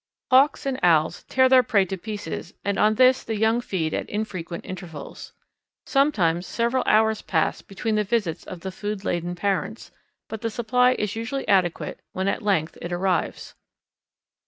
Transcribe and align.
Hawks 0.31 0.65
and 0.65 0.79
Owls 0.81 1.25
tear 1.29 1.47
their 1.47 1.61
prey 1.61 1.85
to 1.85 1.95
pieces 1.95 2.55
and 2.65 2.79
on 2.79 2.95
this 2.95 3.21
the 3.23 3.35
young 3.37 3.61
feed 3.61 3.93
at 3.93 4.09
infrequent 4.09 4.65
intervals. 4.65 5.31
Sometimes 5.85 6.47
several 6.47 6.81
hours 6.87 7.21
pass 7.21 7.61
between 7.61 7.93
the 7.93 8.03
visits 8.03 8.43
of 8.43 8.61
the 8.61 8.71
food 8.71 9.05
laden 9.05 9.35
parents, 9.35 9.91
but 10.27 10.41
the 10.41 10.49
supply 10.49 10.93
is 10.93 11.15
usually 11.15 11.47
adequate 11.47 11.99
when 12.13 12.27
at 12.27 12.41
length 12.41 12.79
it 12.81 12.91
arrives. 12.91 13.53